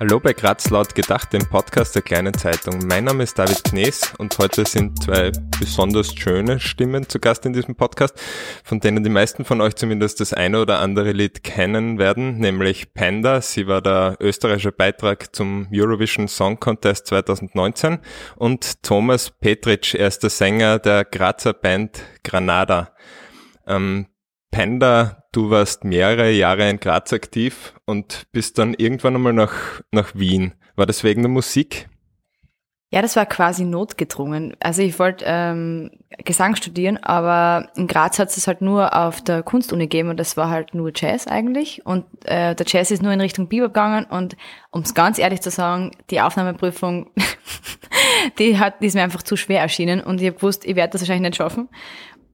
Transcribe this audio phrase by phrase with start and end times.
[0.00, 2.84] Hallo bei Graz laut gedacht, dem Podcast der kleinen Zeitung.
[2.88, 7.52] Mein Name ist David Knees und heute sind zwei besonders schöne Stimmen zu Gast in
[7.52, 8.20] diesem Podcast,
[8.64, 12.92] von denen die meisten von euch zumindest das eine oder andere Lied kennen werden, nämlich
[12.92, 13.40] Panda.
[13.40, 18.00] Sie war der österreichische Beitrag zum Eurovision Song Contest 2019
[18.34, 22.90] und Thomas Petritsch, er ist der Sänger der Grazer Band Granada.
[23.68, 24.08] Ähm,
[24.50, 30.14] Panda, du warst mehrere Jahre in Graz aktiv und bist dann irgendwann einmal nach, nach
[30.14, 30.54] Wien.
[30.76, 31.88] War das wegen der Musik?
[32.90, 34.56] Ja, das war quasi notgedrungen.
[34.60, 39.42] Also ich wollte ähm, Gesang studieren, aber in Graz hat es halt nur auf der
[39.42, 41.84] Kunstuni gegeben und das war halt nur Jazz eigentlich.
[41.84, 44.36] Und äh, der Jazz ist nur in Richtung Bebop gegangen und
[44.70, 47.10] um es ganz ehrlich zu sagen, die Aufnahmeprüfung,
[48.38, 51.00] die hat, die ist mir einfach zu schwer erschienen und ich wusste, ich werde das
[51.00, 51.68] wahrscheinlich nicht schaffen.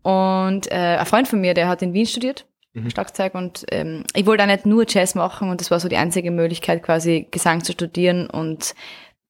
[0.02, 2.90] Und äh, ein Freund von mir, der hat in Wien studiert, mhm.
[2.90, 5.96] Schlagzeug, und ähm, ich wollte auch nicht nur Jazz machen und das war so die
[5.96, 8.74] einzige Möglichkeit, quasi Gesang zu studieren und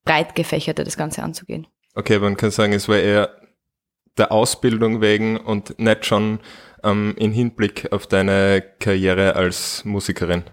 [0.04, 1.66] breit gefächerter das Ganze anzugehen.
[1.94, 3.30] Okay, man kann sagen, es war eher
[4.18, 6.40] der Ausbildung wegen und nicht schon
[6.84, 10.44] ähm, in Hinblick auf deine Karriere als Musikerin?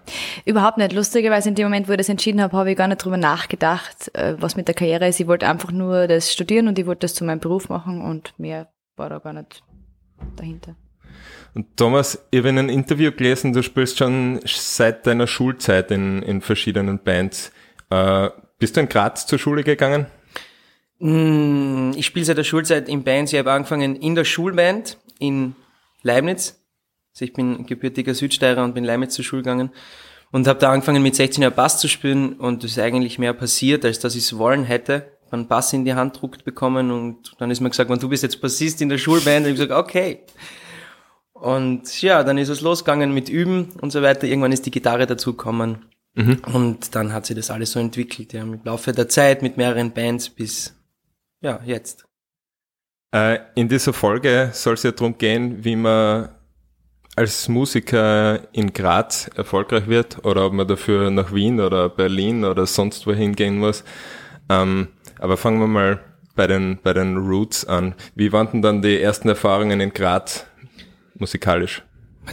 [0.45, 0.93] Überhaupt nicht.
[0.93, 4.13] Lustigerweise in dem Moment, wo ich das entschieden habe, habe ich gar nicht drüber nachgedacht,
[4.15, 5.19] äh, was mit der Karriere ist.
[5.19, 8.33] Ich wollte einfach nur das studieren und ich wollte das zu meinem Beruf machen und
[8.37, 9.63] mehr war da gar nicht
[10.35, 10.75] dahinter.
[11.57, 16.21] Und Thomas, ich habe in einem Interview gelesen, du spielst schon seit deiner Schulzeit in,
[16.21, 17.51] in verschiedenen Bands.
[17.89, 20.05] Äh, bist du in Graz zur Schule gegangen?
[20.99, 23.33] Mm, ich spiele seit der Schulzeit in Bands.
[23.33, 25.55] Ich habe angefangen in der Schulband in
[26.03, 26.63] Leibniz.
[27.15, 29.71] Also ich bin gebürtiger Südsteirer und bin in Leibniz zur Schule gegangen.
[30.31, 33.33] Und habe da angefangen mit 16 Jahren Bass zu spielen und es ist eigentlich mehr
[33.33, 37.33] passiert, als dass ich es wollen hätte einen Bass in die Hand druckt bekommen und
[37.39, 39.71] dann ist mir gesagt, wenn du bist jetzt Bassist in der Schulband, und ich gesagt,
[39.71, 40.21] okay.
[41.39, 44.25] Und ja, dann ist es losgegangen mit Üben und so weiter.
[44.27, 45.85] Irgendwann ist die Gitarre dazugekommen
[46.15, 46.41] mhm.
[46.51, 49.91] und dann hat sich das alles so entwickelt, ja, im Laufe der Zeit mit mehreren
[49.93, 50.75] Bands bis,
[51.41, 52.05] ja, jetzt.
[53.13, 56.29] Äh, in dieser Folge soll es ja darum gehen, wie man
[57.15, 62.65] als Musiker in Graz erfolgreich wird oder ob man dafür nach Wien oder Berlin oder
[62.65, 63.83] sonst wohin gehen muss.
[64.49, 64.89] Ähm,
[65.19, 65.99] aber fangen wir mal
[66.35, 67.95] bei den, bei den Roots an.
[68.15, 70.45] Wie waren denn dann die ersten Erfahrungen in Graz
[71.19, 71.83] musikalisch?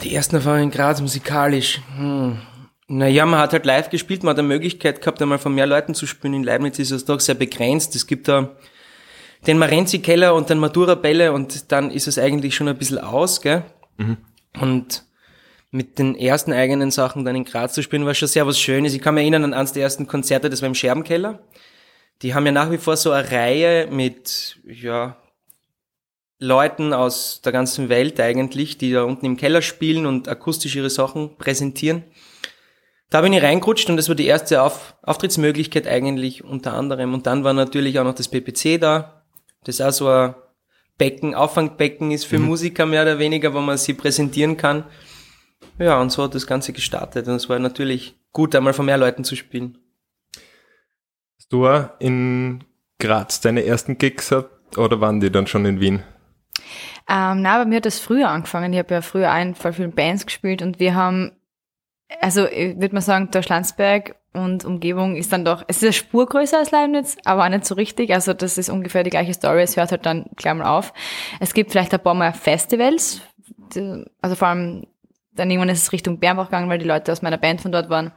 [0.03, 1.81] Die ersten Erfahrungen in Graz musikalisch.
[1.97, 2.39] Hm.
[2.87, 5.95] Naja, man hat halt live gespielt, man hat eine Möglichkeit gehabt, einmal von mehr Leuten
[5.95, 6.35] zu spielen.
[6.35, 7.95] In Leibniz ist es doch sehr begrenzt.
[7.97, 8.57] Es gibt da
[9.47, 13.63] den Marenzi-Keller und den Matura-Bälle und dann ist es eigentlich schon ein bisschen aus, gell?
[13.97, 14.17] Mhm.
[14.61, 15.05] Und
[15.71, 18.95] mit den ersten eigenen Sachen dann in Graz zu spielen, war schon sehr was Schönes.
[18.95, 21.41] Ich kann mich erinnern an eines der ersten Konzerte, das war im Scherbenkeller.
[22.23, 25.17] Die haben ja nach wie vor so eine Reihe mit, ja,
[26.45, 30.91] Leuten aus der ganzen Welt eigentlich, die da unten im Keller spielen und akustisch ihre
[30.91, 32.05] Sachen präsentieren.
[33.11, 37.15] Da bin ich reingerutscht und das war die erste Auf Auftrittsmöglichkeit eigentlich unter anderem.
[37.15, 39.25] Und dann war natürlich auch noch das PPC da,
[39.65, 40.35] das auch so ein
[40.99, 42.47] Becken, Auffangbecken ist für mhm.
[42.47, 44.85] Musiker mehr oder weniger, wo man sie präsentieren kann.
[45.79, 47.27] Ja, und so hat das Ganze gestartet.
[47.27, 49.79] Und es war natürlich gut, einmal von mehr Leuten zu spielen.
[51.37, 51.67] Hast du
[51.99, 52.65] in
[52.99, 56.03] Graz deine ersten Gigs gehabt oder waren die dann schon in Wien?
[57.09, 58.73] Ähm, na, bei mir hat das früher angefangen.
[58.73, 61.33] Ich habe ja früher ein voll vielen Bands gespielt und wir haben,
[62.21, 65.93] also ich würde mal sagen, der Schlanzberg und Umgebung ist dann doch, es ist eine
[65.93, 68.13] Spur größer als Leibniz, aber auch nicht so richtig.
[68.13, 69.63] Also das ist ungefähr die gleiche Story.
[69.63, 70.93] Es hört halt dann gleich mal auf.
[71.41, 73.21] Es gibt vielleicht ein paar Mal Festivals,
[74.21, 74.87] also vor allem
[75.33, 77.91] dann irgendwann ist es Richtung Bernbach gegangen, weil die Leute aus meiner Band von dort
[77.91, 78.13] waren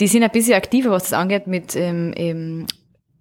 [0.00, 2.66] die sind ein bisschen aktiver, was das angeht, mit ähm, eben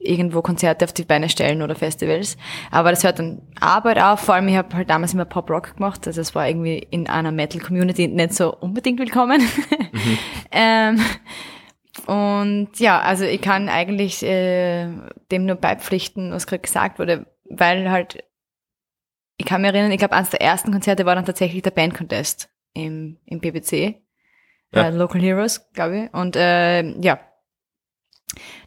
[0.04, 2.38] irgendwo Konzerte auf die Beine stellen oder Festivals.
[2.72, 4.22] Aber das hört dann Arbeit auf.
[4.22, 6.06] Vor allem, ich habe halt damals immer Pop-Rock gemacht.
[6.08, 9.42] Also es war irgendwie in einer Metal-Community nicht so unbedingt willkommen.
[9.42, 10.18] Mhm.
[10.52, 11.02] ähm,
[12.08, 14.88] und ja, also ich kann eigentlich äh,
[15.32, 18.24] dem nur beipflichten, was gerade gesagt wurde, weil halt,
[19.38, 22.50] ich kann mich erinnern, ich glaube, eines der ersten Konzerte war dann tatsächlich der Band-Contest
[22.74, 24.02] im, im BBC
[24.74, 24.88] ja.
[24.88, 26.14] äh, Local Heroes, glaube ich.
[26.14, 27.20] Und äh, ja,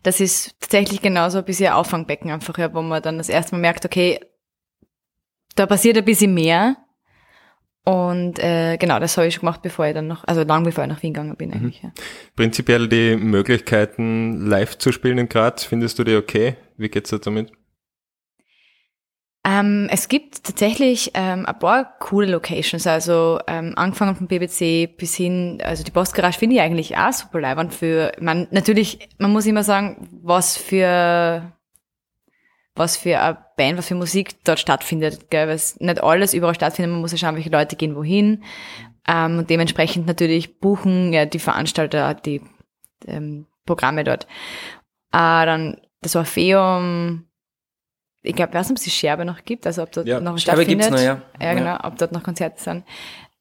[0.03, 3.61] das ist tatsächlich genauso ein bisschen Auffangbecken einfach, ja, wo man dann das erste Mal
[3.61, 4.21] merkt, okay,
[5.55, 6.77] da passiert ein bisschen mehr.
[7.85, 10.85] Und äh, genau, das habe ich schon gemacht, bevor ich dann noch, also lang bevor
[10.85, 11.83] ich nach Wien gegangen bin eigentlich.
[11.83, 11.93] Mhm.
[11.95, 12.03] Ja.
[12.35, 16.57] Prinzipiell die Möglichkeiten, live zu spielen in Graz, findest du die okay?
[16.77, 17.53] Wie geht's dir damit?
[19.49, 25.15] Ähm, es gibt tatsächlich ähm, ein paar coole Locations, also ähm, angefangen vom BBC bis
[25.15, 29.47] hin, also die Postgarage finde ich eigentlich auch super leibend für, man, natürlich, man muss
[29.47, 31.53] immer sagen, was für,
[32.75, 36.91] was für eine Band, was für Musik dort stattfindet, gell, weil nicht alles überall stattfindet,
[36.91, 38.43] man muss ja schauen, welche Leute gehen wohin,
[39.07, 42.41] ähm, und dementsprechend natürlich buchen ja die Veranstalter die,
[43.07, 44.25] ähm, Programme dort.
[45.13, 47.27] Äh, dann das Orpheum,
[48.27, 50.39] ich glaube, weiß nicht, ob es die Scherbe noch gibt, also ob dort Ja, noch
[50.39, 51.17] Scherbe gibt's stattfindet.
[51.17, 51.47] noch, ja.
[51.47, 52.85] Ja, genau, ob dort noch Konzerte sind.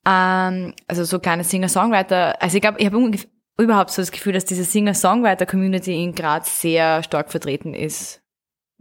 [0.07, 2.41] Ähm, also so kleine Singer-Songwriter.
[2.41, 3.17] Also ich glaube, ich habe
[3.57, 8.21] überhaupt so das Gefühl, dass diese Singer-Songwriter-Community in Graz sehr stark vertreten ist.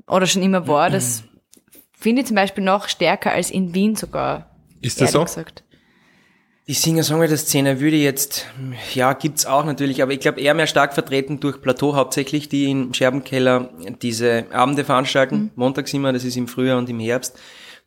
[0.07, 0.91] Oder schon immer war.
[0.91, 1.25] Das
[1.99, 4.51] finde ich zum Beispiel noch stärker als in Wien sogar.
[4.83, 5.25] Ist das so?
[5.25, 5.64] gesagt.
[6.67, 8.47] Die Singer-Songwriter-Szene würde jetzt,
[8.95, 12.71] ja, gibt's auch natürlich, aber ich glaube eher mehr stark vertreten durch Plateau hauptsächlich, die
[12.71, 13.69] in Scherbenkeller
[14.01, 17.39] diese Abende veranstalten, montags immer, das ist im Frühjahr und im Herbst,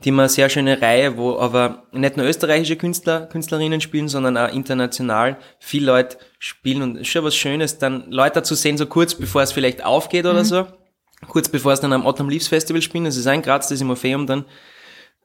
[0.03, 4.38] die immer eine sehr schöne Reihe, wo aber nicht nur österreichische Künstler, Künstlerinnen spielen, sondern
[4.38, 8.85] auch international viele Leute spielen und ist schon was Schönes, dann Leute zu sehen, so
[8.85, 10.68] kurz bevor es vielleicht aufgeht oder so,
[11.27, 13.81] kurz bevor es dann am Autumn Leaves Festival spielen, das ist ein Graz, das ist
[13.81, 14.45] im Orpheum dann,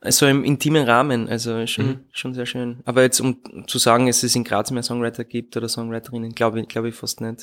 [0.08, 2.81] so im intimen Rahmen, also schon, schon sehr schön.
[2.84, 6.60] Aber jetzt, um zu sagen, dass es in Graz mehr Songwriter gibt oder Songwriterinnen, glaube
[6.60, 7.43] ich, glaube ich fast nicht.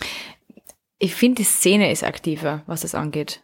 [0.98, 3.44] Ich finde, die Szene ist aktiver, was das angeht.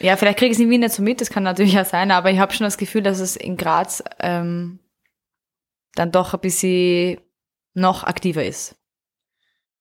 [0.00, 2.10] Ja, vielleicht kriege ich es in Wien nicht so mit, das kann natürlich auch sein,
[2.10, 4.80] aber ich habe schon das Gefühl, dass es in Graz ähm,
[5.94, 7.20] dann doch ein bisschen
[7.74, 8.76] noch aktiver ist.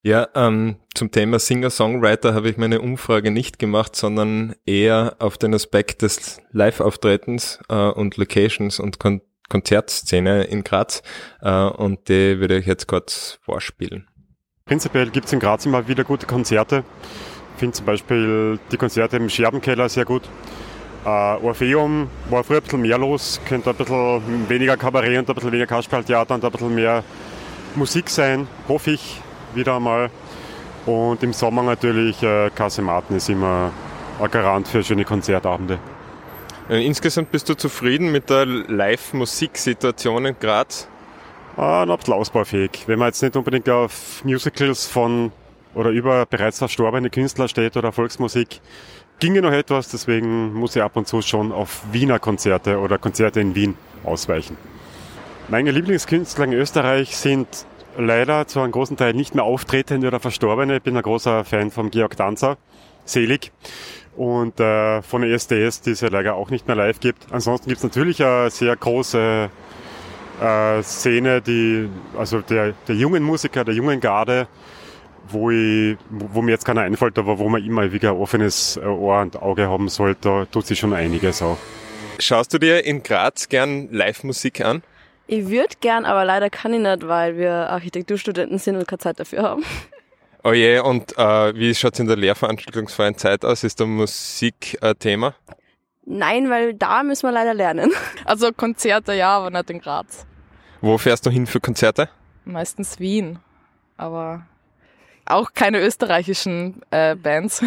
[0.02, 5.54] Ja, ähm, zum Thema Singer-Songwriter habe ich meine Umfrage nicht gemacht, sondern eher auf den
[5.54, 11.02] Aspekt des Live-Auftretens äh, und Locations und Kon Konzertszene in Graz
[11.42, 14.08] äh, und die würde ich jetzt kurz vorspielen.
[14.66, 16.84] Prinzipiell gibt es in Graz immer wieder gute Konzerte.
[17.56, 20.22] Ich finde zum Beispiel die Konzerte im Scherbenkeller sehr gut.
[21.04, 25.34] Äh, Orpheum war früher ein bisschen mehr los, könnte ein bisschen weniger Kabarett und ein
[25.34, 27.04] bisschen weniger Kasperltheater und ein bisschen mehr
[27.74, 29.20] Musik sein, hoffe ich
[29.54, 30.10] wieder einmal.
[30.86, 33.72] Und im Sommer natürlich äh, Kasematen ist immer
[34.20, 35.80] ein Garant für schöne Konzertabende.
[36.70, 40.88] Äh, insgesamt bist du zufrieden mit der Live-Musiksituation in Graz?
[41.58, 42.84] Ah, ein bisschen ausbaufähig.
[42.88, 45.32] Wenn man jetzt nicht unbedingt auf Musicals von
[45.76, 48.62] oder über bereits verstorbene Künstler steht oder Volksmusik,
[49.20, 53.42] ginge noch etwas, deswegen muss ich ab und zu schon auf Wiener Konzerte oder Konzerte
[53.42, 54.58] in Wien ausweichen.
[55.50, 57.48] Meine Lieblingskünstler in Österreich sind
[58.00, 60.78] leider zu einem großen Teil nicht mehr auftretende oder verstorbene.
[60.78, 62.58] Ich bin ein großer Fan von Georg Danzer,
[63.06, 63.52] selig.
[64.16, 67.32] Und äh, von der SDS, die es ja leider auch nicht mehr live gibt.
[67.32, 69.50] Ansonsten gibt es natürlich eine sehr große
[70.42, 74.48] äh, Szene, die, also der, der jungen Musiker, der jungen Garde,
[75.30, 78.86] wo, ich, wo mir jetzt keiner einfällt, aber wo man immer wieder ein offenes äh,
[78.86, 81.58] Ohr und Auge haben sollte, da tut sich schon einiges auch.
[82.20, 84.84] Schaust du dir in Graz gern Live-Musik an?
[85.32, 89.20] Ich würde gern, aber leider kann ich nicht, weil wir Architekturstudenten sind und keine Zeit
[89.20, 89.64] dafür haben.
[90.44, 93.64] Oh je, und äh, wie schaut's in der lehrveranstaltungsfreien Zeit aus?
[93.64, 95.36] Ist da Musik ein Thema?
[96.04, 97.92] Nein, weil da müssen wir leider lernen.
[98.26, 100.26] Also Konzerte ja, aber nicht in Graz.
[100.82, 102.10] Wo fährst du hin für Konzerte?
[102.46, 103.38] Meistens Wien.
[103.98, 104.48] Aber
[105.26, 107.64] auch keine österreichischen äh, Bands.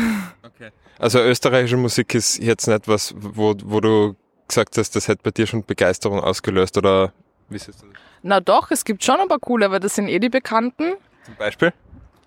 [0.98, 4.16] Also österreichische Musik ist jetzt nicht was, wo, wo du
[4.48, 7.12] gesagt hast, das hätte bei dir schon Begeisterung ausgelöst oder
[7.58, 7.96] siehst du das?
[8.22, 10.94] Na doch, es gibt schon ein paar coole, aber das sind eh die Bekannten.
[11.24, 11.72] Zum Beispiel?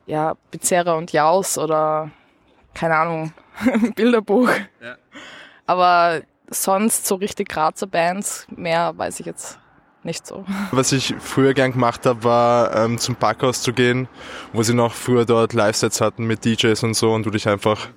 [0.06, 2.12] Ja, Pizzerra und Jaus oder
[2.74, 3.33] keine Ahnung,
[3.95, 4.50] Bilderbuch.
[4.81, 4.98] Ja.
[5.66, 9.57] Aber sonst so richtig Grazer Bands, mehr weiß ich jetzt
[10.04, 10.45] nicht so.
[10.72, 14.07] Was ich früher gern gemacht habe, war ähm, zum Parkhaus zu gehen,
[14.54, 17.89] wo sie noch früher dort Live-Sets hatten mit DJs und so und du dich einfach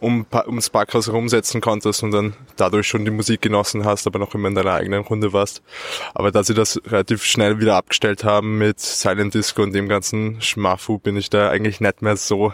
[0.00, 4.34] um, ums Parkhaus herumsetzen konntest und dann dadurch schon die Musik genossen hast, aber noch
[4.34, 5.62] immer in deiner eigenen Runde warst.
[6.14, 10.40] Aber da sie das relativ schnell wieder abgestellt haben mit Silent Disco und dem ganzen
[10.40, 12.52] Schmafu, bin ich da eigentlich nicht mehr so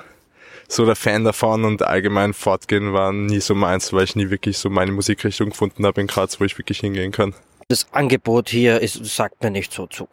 [0.69, 4.57] so der Fan davon und allgemein fortgehen war nie so meins, weil ich nie wirklich
[4.59, 7.35] so meine Musikrichtung gefunden habe in Graz, wo ich wirklich hingehen kann.
[7.69, 10.09] Das Angebot hier ist, sagt mir nicht so zu.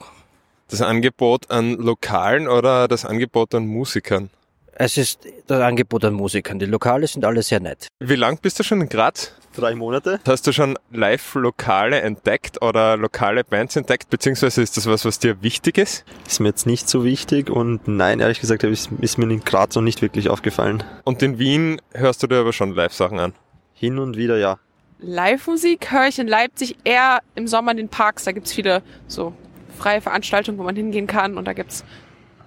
[0.70, 4.30] Das Angebot an Lokalen oder das Angebot an Musikern?
[4.82, 6.58] Es ist das Angebot an Musikern.
[6.58, 7.90] Die Lokale sind alle sehr nett.
[8.00, 9.34] Wie lang bist du schon in Graz?
[9.54, 10.22] Drei Monate.
[10.26, 15.44] Hast du schon Live-Lokale entdeckt oder lokale Bands entdeckt, beziehungsweise ist das was, was dir
[15.44, 16.06] wichtig ist?
[16.26, 19.82] Ist mir jetzt nicht so wichtig und nein, ehrlich gesagt ist, mir in Graz noch
[19.82, 20.82] nicht wirklich aufgefallen.
[21.04, 23.34] Und in Wien hörst du dir aber schon Live-Sachen an.
[23.74, 24.60] Hin und wieder ja.
[25.00, 28.24] Live-Musik höre ich in Leipzig eher im Sommer in den Parks.
[28.24, 29.34] Da gibt's viele so
[29.78, 31.38] freie Veranstaltungen, wo man hingehen kann.
[31.38, 31.84] Und da gibt's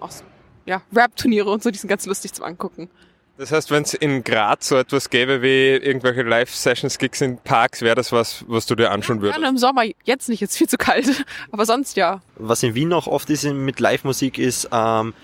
[0.01, 0.25] auch so,
[0.67, 2.89] ja, Rap-Turniere und so, die sind ganz lustig zum Angucken.
[3.39, 7.81] Das heißt, wenn es in Graz so etwas gäbe wie irgendwelche Live-Sessions, Gigs in Parks,
[7.81, 9.39] wäre das was, was du dir anschauen würdest?
[9.39, 11.25] Gerne im Sommer, jetzt nicht, jetzt viel zu kalt.
[11.51, 12.21] Aber sonst ja.
[12.37, 15.15] Was in Wien auch oft ist mit Live-Musik ist, ähm,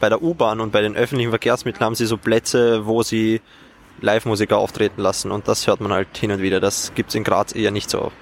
[0.00, 3.40] bei der U-Bahn und bei den öffentlichen Verkehrsmitteln haben sie so Plätze, wo sie
[4.00, 6.60] Live-Musiker auftreten lassen und das hört man halt hin und wieder.
[6.60, 8.12] Das gibt's in Graz eher nicht so.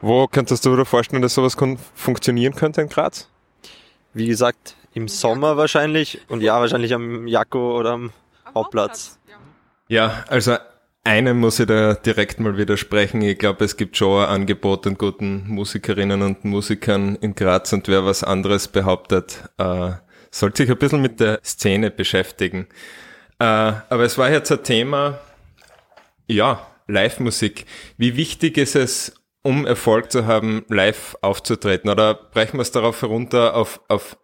[0.00, 1.56] Wo könntest du dir vorstellen, dass sowas
[1.94, 3.28] funktionieren könnte in Graz?
[4.14, 8.12] Wie gesagt, im Sommer wahrscheinlich und ja, wahrscheinlich am Jakko oder am
[8.54, 9.18] Hauptplatz.
[9.88, 10.56] Ja, also
[11.04, 13.22] einem muss ich da direkt mal widersprechen.
[13.22, 17.88] Ich glaube, es gibt schon ein Angebot an guten Musikerinnen und Musikern in Graz und
[17.88, 19.92] wer was anderes behauptet, äh,
[20.30, 22.66] sollte sich ein bisschen mit der Szene beschäftigen.
[23.38, 25.18] Äh, aber es war jetzt ein Thema,
[26.26, 27.66] ja, Live-Musik.
[27.96, 31.88] Wie wichtig ist es, um Erfolg zu haben, live aufzutreten?
[31.90, 34.18] Oder brechen wir es darauf herunter auf, auf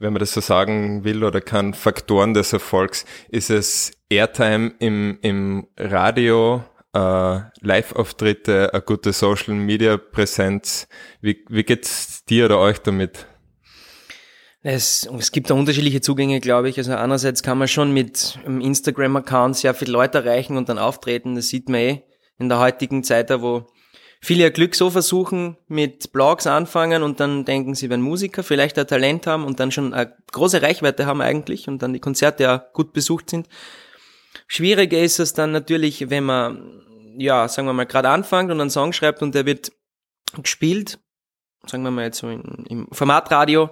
[0.00, 3.04] wenn man das so sagen will oder kann, Faktoren des Erfolgs?
[3.28, 6.64] Ist es Airtime im, im Radio,
[6.94, 10.88] äh, Live-Auftritte, eine gute Social-Media-Präsenz?
[11.20, 13.26] Wie, wie geht's dir oder euch damit?
[14.62, 16.78] Es, es gibt da unterschiedliche Zugänge, glaube ich.
[16.78, 21.34] Also einerseits kann man schon mit einem Instagram-Account sehr viele Leute erreichen und dann auftreten.
[21.34, 22.02] Das sieht man eh
[22.38, 23.66] in der heutigen Zeit, wo
[24.20, 28.78] viele ihr Glück so versuchen, mit Blogs anfangen und dann denken sie, wenn Musiker vielleicht
[28.78, 32.42] ein Talent haben und dann schon eine große Reichweite haben eigentlich und dann die Konzerte
[32.42, 33.48] ja gut besucht sind.
[34.46, 36.82] Schwieriger ist es dann natürlich, wenn man,
[37.16, 39.72] ja, sagen wir mal, gerade anfängt und einen Song schreibt und der wird
[40.42, 40.98] gespielt,
[41.66, 43.70] sagen wir mal jetzt so in, im Formatradio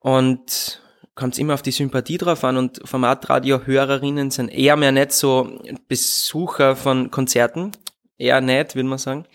[0.00, 0.82] und
[1.14, 5.58] kommt es immer auf die Sympathie drauf an und Formatradio-Hörerinnen sind eher mehr nicht so
[5.88, 7.72] Besucher von Konzerten,
[8.22, 9.26] eher nicht, würde man sagen.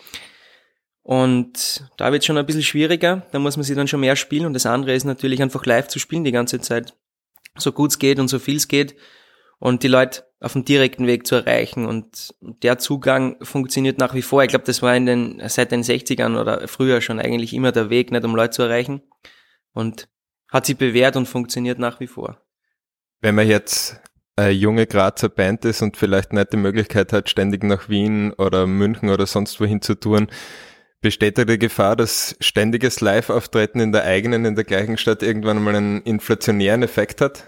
[1.03, 4.17] Und da wird es schon ein bisschen schwieriger, da muss man sie dann schon mehr
[4.17, 6.95] spielen und das andere ist natürlich einfach live zu spielen die ganze Zeit,
[7.55, 8.95] so gut es geht und so viel es geht
[9.59, 14.21] und die Leute auf dem direkten Weg zu erreichen und der Zugang funktioniert nach wie
[14.21, 14.43] vor.
[14.43, 17.89] Ich glaube, das war in den seit den 60ern oder früher schon eigentlich immer der
[17.89, 19.01] Weg, nicht um Leute zu erreichen
[19.71, 20.09] und
[20.49, 22.41] hat sich bewährt und funktioniert nach wie vor.
[23.21, 24.01] Wenn man jetzt
[24.37, 28.67] eine junge Grazer Band ist und vielleicht nicht die Möglichkeit hat, ständig nach Wien oder
[28.67, 30.27] München oder sonst wohin zu touren,
[31.01, 35.63] besteht da die Gefahr, dass ständiges Live-Auftreten in der eigenen, in der gleichen Stadt irgendwann
[35.63, 37.45] mal einen inflationären Effekt hat?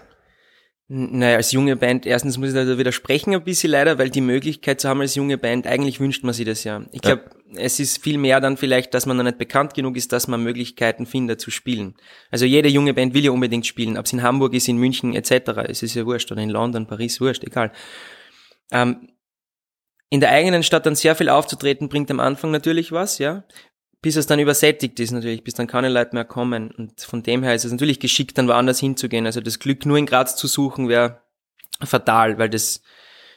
[0.92, 4.80] Naja, als junge Band, erstens muss ich da widersprechen ein bisschen leider, weil die Möglichkeit
[4.80, 6.82] zu haben als junge Band, eigentlich wünscht man sich das ja.
[6.90, 7.60] Ich glaube, ja.
[7.60, 10.42] es ist viel mehr dann vielleicht, dass man noch nicht bekannt genug ist, dass man
[10.42, 11.94] Möglichkeiten findet zu spielen.
[12.32, 15.14] Also jede junge Band will ja unbedingt spielen, ob es in Hamburg ist, in München
[15.14, 15.60] etc.
[15.68, 17.70] Es ist ja wurscht, oder in London, Paris, wurscht, egal.
[18.72, 19.10] Ähm,
[20.08, 23.44] in der eigenen Stadt dann sehr viel aufzutreten, bringt am Anfang natürlich was, ja
[24.02, 26.70] bis es dann übersättigt ist natürlich, bis dann keine Leute mehr kommen.
[26.70, 29.26] Und von dem her ist es natürlich geschickt, dann woanders hinzugehen.
[29.26, 31.22] Also das Glück nur in Graz zu suchen wäre
[31.82, 32.82] fatal, weil das,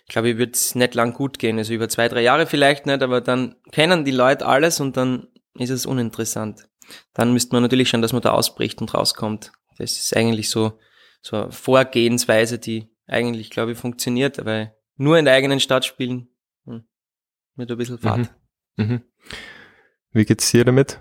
[0.05, 1.57] ich glaube, wird es nicht lang gut gehen.
[1.57, 5.27] Also über zwei, drei Jahre vielleicht nicht, aber dann kennen die Leute alles und dann
[5.55, 6.67] ist es uninteressant.
[7.13, 9.51] Dann müsste man natürlich schon, dass man da ausbricht und rauskommt.
[9.77, 10.79] Das ist eigentlich so,
[11.21, 16.29] so eine Vorgehensweise, die eigentlich, glaube ich, funktioniert, weil nur in der eigenen Stadt spielen,
[16.65, 16.83] hm,
[17.55, 18.31] mit ein bisschen Fahrt.
[18.77, 18.85] Mhm.
[18.85, 19.01] Mhm.
[20.13, 20.99] Wie geht's dir damit?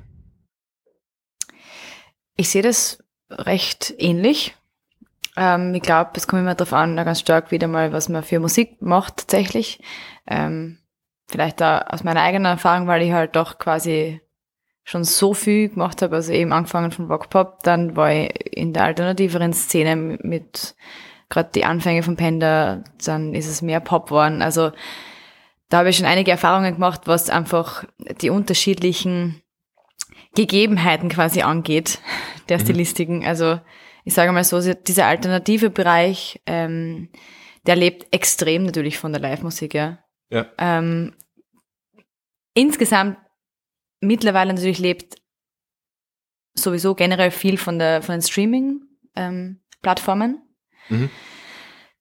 [2.37, 4.57] Ich sehe das recht ähnlich.
[5.37, 8.41] Ähm, ich glaube, es kommt immer darauf an, ganz stark wieder mal, was man für
[8.41, 9.81] Musik macht tatsächlich.
[10.27, 10.79] Ähm,
[11.29, 14.21] vielleicht da aus meiner eigenen Erfahrung, weil ich halt doch quasi
[14.85, 18.73] schon so viel gemacht habe, also eben angefangen von Rock Pop, dann war ich in
[18.73, 20.75] der alternativeren Szene mit
[21.29, 24.43] gerade die Anfänge von Panda, dann ist es mehr Pop geworden.
[24.43, 24.73] Also
[25.73, 27.87] da habe ich schon einige Erfahrungen gemacht, was einfach
[28.21, 29.41] die unterschiedlichen
[30.35, 31.99] Gegebenheiten quasi angeht,
[32.51, 32.63] der mhm.
[32.63, 33.25] Stilistiken.
[33.25, 33.59] Also
[34.05, 37.09] ich sage mal so, dieser alternative Bereich, ähm,
[37.67, 40.05] der lebt extrem natürlich von der Live-Musik, ja.
[40.29, 40.45] ja.
[40.59, 41.15] Ähm,
[42.53, 43.17] insgesamt
[44.01, 45.23] mittlerweile natürlich lebt
[46.53, 50.43] sowieso generell viel von der von den Streaming-Plattformen.
[50.91, 51.09] Ähm, mhm.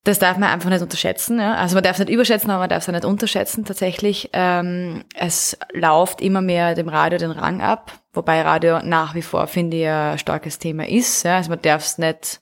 [0.04, 1.40] Das darf man einfach nicht unterschätzen.
[1.40, 1.56] Ja?
[1.56, 4.30] Also man darf es nicht überschätzen, aber man darf es auch nicht unterschätzen tatsächlich.
[4.34, 9.46] Ähm, es läuft immer mehr dem Radio den Rang ab, wobei Radio nach wie vor,
[9.46, 11.24] finde ich, ein starkes Thema ist.
[11.24, 11.38] Ja?
[11.38, 12.42] Also man darf es nicht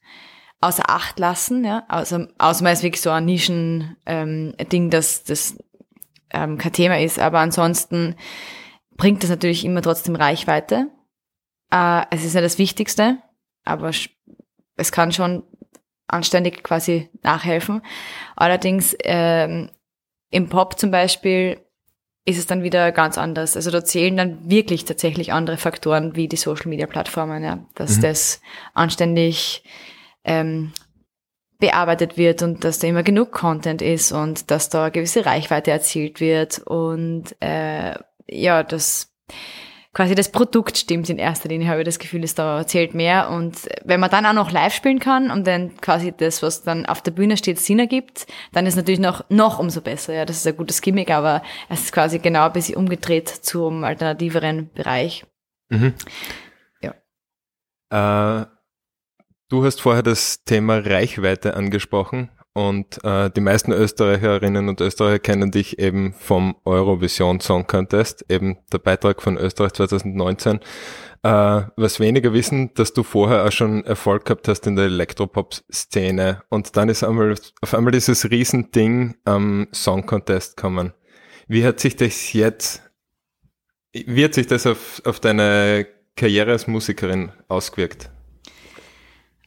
[0.61, 1.83] außer Acht lassen, ja?
[1.89, 5.57] außer, außer man ist wirklich so ein Nischen-Ding, ähm, dass das
[6.31, 7.19] ähm, kein Thema ist.
[7.19, 8.15] Aber ansonsten
[8.95, 10.87] bringt es natürlich immer trotzdem Reichweite.
[11.71, 13.17] Äh, es ist ja das Wichtigste,
[13.65, 13.91] aber
[14.77, 15.43] es kann schon
[16.09, 17.81] anständig quasi nachhelfen.
[18.35, 19.69] Allerdings ähm,
[20.29, 21.59] im Pop zum Beispiel
[22.25, 23.55] ist es dann wieder ganz anders.
[23.55, 27.97] Also da zählen dann wirklich tatsächlich andere Faktoren wie die Social Media Plattformen, ja, dass
[27.97, 28.01] mhm.
[28.01, 28.41] das
[28.73, 29.63] anständig
[30.23, 30.71] ähm,
[31.59, 35.71] bearbeitet wird und dass da immer genug Content ist und dass da eine gewisse Reichweite
[35.71, 37.95] erzielt wird und äh,
[38.27, 39.13] ja, das
[39.93, 43.29] quasi das Produkt stimmt in erster Linie, habe ich das Gefühl, es da zählt mehr.
[43.29, 46.85] Und wenn man dann auch noch live spielen kann und dann quasi das, was dann
[46.85, 50.13] auf der Bühne steht, Sinn ergibt, dann ist natürlich noch, noch umso besser.
[50.13, 53.83] Ja, das ist ein gutes Gimmick, aber es ist quasi genau ein bisschen umgedreht zum
[53.83, 55.25] alternativeren Bereich.
[55.69, 55.93] Mhm.
[56.81, 58.41] Ja.
[58.41, 58.45] Äh,
[59.49, 62.29] du hast vorher das Thema Reichweite angesprochen.
[62.59, 68.57] Und äh, die meisten Österreicherinnen und Österreicher kennen dich eben vom Eurovision Song Contest, eben
[68.73, 70.59] der Beitrag von Österreich 2019.
[71.23, 76.43] Äh, was weniger wissen, dass du vorher auch schon Erfolg gehabt hast in der Elektropop-Szene
[76.49, 80.91] und dann ist einmal, auf einmal dieses Riesending am Song Contest kommen.
[81.47, 82.81] Wie hat sich das jetzt,
[83.93, 85.87] wie hat sich das auf, auf deine
[86.17, 88.09] Karriere als Musikerin ausgewirkt?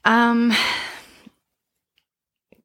[0.06, 0.52] Ähm,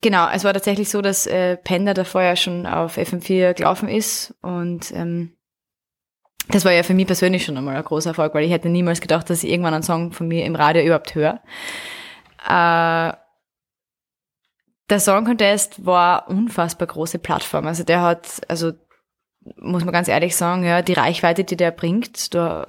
[0.01, 4.34] genau, es war tatsächlich so, dass äh, Panda davor ja schon auf FM4 gelaufen ist
[4.42, 5.34] und ähm,
[6.50, 9.01] das war ja für mich persönlich schon einmal ein großer Erfolg, weil ich hätte niemals
[9.01, 11.42] gedacht, dass ich irgendwann einen Song von mir im Radio überhaupt höre.
[12.48, 13.13] Äh,
[14.89, 17.68] der Song Contest war unfassbar große Plattform.
[17.68, 18.72] Also der hat, also
[19.58, 22.66] muss man ganz ehrlich sagen, ja, die Reichweite, die der bringt, du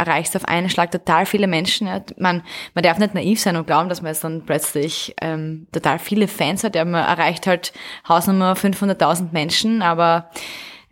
[0.00, 1.86] erreichst auf einen Schlag total viele Menschen.
[1.86, 2.02] Ja.
[2.16, 2.42] Man,
[2.74, 6.26] man darf nicht naiv sein und glauben, dass man jetzt dann plötzlich ähm, total viele
[6.26, 6.74] Fans hat.
[6.74, 7.72] Ja, man erreicht halt
[8.08, 10.30] Hausnummer 500.000 Menschen, aber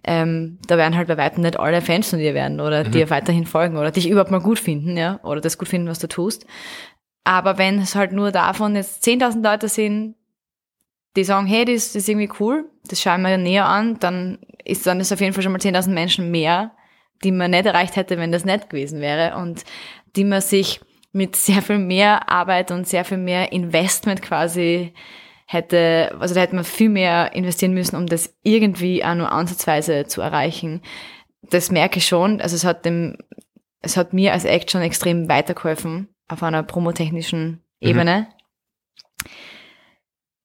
[0.04, 2.92] ähm, da werden halt bei weitem nicht alle Fans von dir werden oder mhm.
[2.92, 5.98] dir weiterhin folgen oder dich überhaupt mal gut finden, ja, oder das gut finden, was
[5.98, 6.46] du tust.
[7.24, 10.14] Aber wenn es halt nur davon jetzt 10.000 Leute sind,
[11.16, 14.86] die sagen, hey, das, das ist irgendwie cool, das schauen wir näher an, dann ist
[14.86, 16.72] dann ist auf jeden Fall schon mal 10.000 Menschen mehr,
[17.25, 19.64] die man nicht erreicht hätte, wenn das nicht gewesen wäre und
[20.16, 20.80] die man sich
[21.12, 24.92] mit sehr viel mehr Arbeit und sehr viel mehr Investment quasi
[25.46, 30.04] hätte, also da hätte man viel mehr investieren müssen, um das irgendwie auch nur ansatzweise
[30.04, 30.82] zu erreichen.
[31.42, 32.40] Das merke ich schon.
[32.40, 33.16] Also es hat dem,
[33.80, 37.88] es hat mir als Act schon extrem weitergeholfen auf einer promotechnischen mhm.
[37.88, 38.26] Ebene.
[38.28, 39.30] Mhm.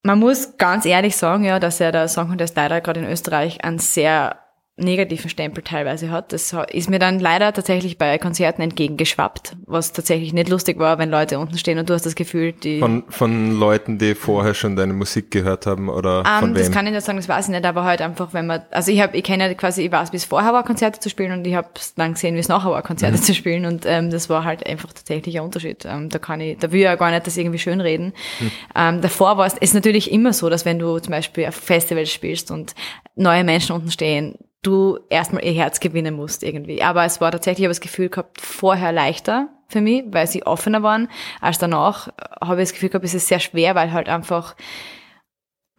[0.06, 3.64] Man muss ganz ehrlich sagen, ja, dass ja der Song Contest leider gerade in Österreich
[3.64, 4.43] einen sehr
[4.76, 6.34] negativen Stempel teilweise hat.
[6.34, 11.12] Das ist mir dann leider tatsächlich bei Konzerten entgegengeschwappt, was tatsächlich nicht lustig war, wenn
[11.12, 12.80] Leute unten stehen und du hast das Gefühl, die...
[12.80, 16.64] Von, von Leuten, die vorher schon deine Musik gehört haben oder um, von ähm, wem?
[16.64, 18.92] Das kann ich nicht sagen, das weiß ich nicht, aber halt einfach, wenn man, also
[18.92, 21.34] ich habe, ich kenne ja quasi, ich weiß, wie es vorher war, Konzerte zu spielen
[21.34, 23.22] und ich habe dann gesehen, wie es nachher war, Konzerte mhm.
[23.22, 25.86] zu spielen und ähm, das war halt einfach tatsächlich ein Unterschied.
[25.86, 28.14] Ähm, da kann ich, da will ich ja gar nicht das irgendwie schön reden.
[28.40, 28.52] Mhm.
[28.76, 32.12] Ähm, davor war es, ist natürlich immer so, dass wenn du zum Beispiel auf Festivals
[32.12, 32.74] spielst und
[33.16, 36.82] neue Menschen unten stehen, du erstmal ihr Herz gewinnen musst irgendwie.
[36.82, 40.46] Aber es war tatsächlich, ich habe das Gefühl gehabt, vorher leichter für mich, weil sie
[40.46, 41.10] offener waren,
[41.42, 42.10] als danach
[42.42, 44.56] habe ich das Gefühl gehabt, es ist sehr schwer, weil halt einfach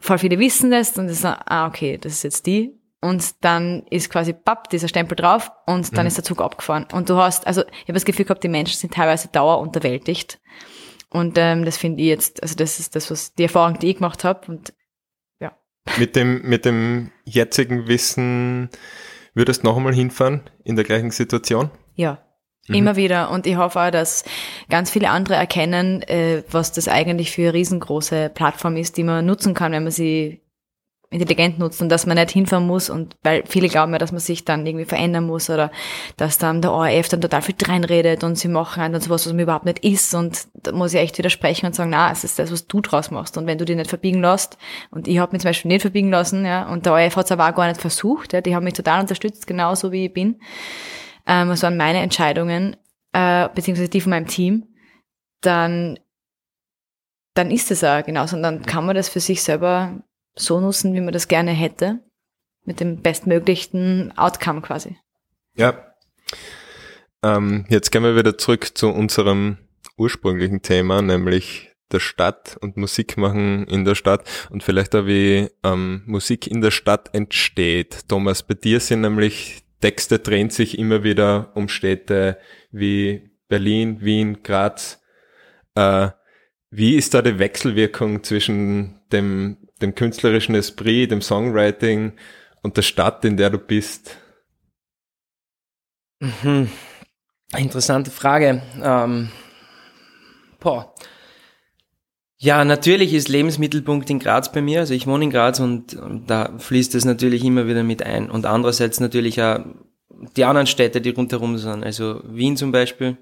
[0.00, 2.78] voll viele wissen das und das ah, okay, das ist jetzt die.
[3.00, 6.08] Und dann ist quasi papp, dieser Stempel drauf und dann mhm.
[6.08, 6.86] ist der Zug abgefahren.
[6.90, 10.40] Und du hast, also ich habe das Gefühl gehabt, die Menschen sind teilweise dauerunterwältigt.
[11.10, 13.96] Und ähm, das finde ich jetzt, also das ist das, was die Erfahrung, die ich
[13.96, 14.50] gemacht habe.
[14.50, 14.72] Und
[15.98, 18.70] mit dem, mit dem jetzigen Wissen
[19.34, 21.70] würdest du noch einmal hinfahren in der gleichen Situation?
[21.94, 22.18] Ja,
[22.68, 22.74] mhm.
[22.74, 23.30] immer wieder.
[23.30, 24.24] Und ich hoffe auch, dass
[24.70, 29.26] ganz viele andere erkennen, äh, was das eigentlich für eine riesengroße Plattform ist, die man
[29.26, 30.40] nutzen kann, wenn man sie
[31.14, 34.20] intelligent nutzt und dass man nicht hinfahren muss und weil viele glauben ja, dass man
[34.20, 35.70] sich dann irgendwie verändern muss oder
[36.16, 39.40] dass dann der ORF dann total viel reinredet und sie machen dann sowas, was man
[39.40, 42.50] überhaupt nicht ist und da muss ich echt widersprechen und sagen, na, es ist das,
[42.50, 44.58] was du draus machst und wenn du dich nicht verbiegen lässt
[44.90, 47.32] und ich habe mich zum Beispiel nicht verbiegen lassen, ja, und der ORF hat es
[47.32, 50.40] aber auch gar nicht versucht, ja, die haben mich total unterstützt, genauso wie ich bin.
[51.26, 52.76] Ähm, das waren meine Entscheidungen,
[53.12, 54.66] äh, beziehungsweise die von meinem Team,
[55.40, 55.98] dann
[57.34, 60.02] dann ist es auch genauso und dann kann man das für sich selber
[60.36, 62.00] so nutzen, wie man das gerne hätte,
[62.64, 64.96] mit dem bestmöglichen Outcome quasi.
[65.56, 65.94] Ja.
[67.22, 69.58] Ähm, jetzt gehen wir wieder zurück zu unserem
[69.96, 75.48] ursprünglichen Thema, nämlich der Stadt und Musik machen in der Stadt und vielleicht auch wie
[75.62, 78.08] ähm, Musik in der Stadt entsteht.
[78.08, 82.38] Thomas, bei dir sind nämlich Texte drehen sich immer wieder um Städte
[82.70, 85.00] wie Berlin, Wien, Graz.
[85.74, 86.08] Äh,
[86.70, 92.12] wie ist da die Wechselwirkung zwischen dem dem künstlerischen Esprit, dem Songwriting
[92.62, 94.16] und der Stadt, in der du bist?
[96.20, 96.70] Mhm.
[97.56, 98.62] Interessante Frage.
[98.82, 99.30] Ähm,
[100.60, 100.94] boah.
[102.36, 104.80] Ja, natürlich ist Lebensmittelpunkt in Graz bei mir.
[104.80, 108.30] Also ich wohne in Graz und, und da fließt es natürlich immer wieder mit ein.
[108.30, 109.60] Und andererseits natürlich auch
[110.36, 111.84] die anderen Städte, die rundherum sind.
[111.84, 113.16] Also Wien zum Beispiel.